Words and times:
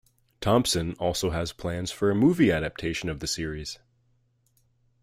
Thompson 0.39 0.95
also 0.95 1.29
has 1.29 1.53
plans 1.53 1.91
for 1.91 2.09
a 2.09 2.15
movie 2.15 2.51
adaptation 2.51 3.07
of 3.07 3.19
the 3.19 3.27
series. 3.27 3.77